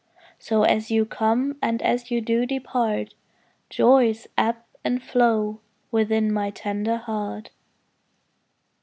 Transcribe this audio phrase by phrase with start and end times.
[0.39, 3.13] So as you come and as you do depart,
[3.69, 5.59] Joys ebb and flow
[5.91, 7.51] within my tender heart.